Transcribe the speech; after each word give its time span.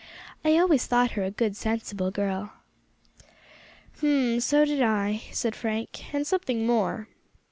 "I 0.43 0.57
always 0.57 0.87
thought 0.87 1.11
her 1.11 1.21
a 1.23 1.29
good, 1.29 1.55
sensible 1.55 2.09
girl." 2.09 2.53
"Hm! 3.99 4.39
so 4.39 4.65
did 4.65 4.81
I," 4.81 5.21
said 5.31 5.55
Frank, 5.55 6.11
"and 6.11 6.25
something 6.25 6.65
more." 6.65 7.07